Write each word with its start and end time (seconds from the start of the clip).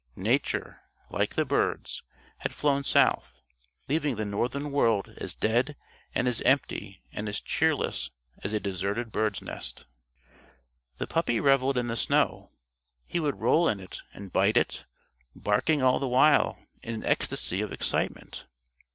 Nature, 0.15 0.81
like 1.11 1.35
the 1.35 1.45
birds, 1.45 2.01
had 2.39 2.55
flown 2.55 2.83
south, 2.83 3.43
leaving 3.87 4.15
the 4.15 4.25
northern 4.25 4.71
world 4.71 5.09
as 5.17 5.35
dead 5.35 5.75
and 6.15 6.27
as 6.27 6.41
empty 6.41 7.03
and 7.13 7.29
as 7.29 7.39
cheerless 7.39 8.09
as 8.43 8.51
a 8.51 8.59
deserted 8.59 9.11
bird's 9.11 9.43
nest. 9.43 9.85
The 10.97 11.05
puppy 11.05 11.39
reveled 11.39 11.77
in 11.77 11.85
the 11.85 11.95
snow. 11.95 12.49
He 13.05 13.19
would 13.19 13.41
roll 13.41 13.69
in 13.69 13.79
it 13.79 13.99
and 14.11 14.33
bite 14.33 14.57
it, 14.57 14.85
barking 15.35 15.83
all 15.83 15.99
the 15.99 16.07
while 16.07 16.57
in 16.81 16.95
an 16.95 17.05
ecstasy 17.05 17.61
of 17.61 17.71
excitement. 17.71 18.47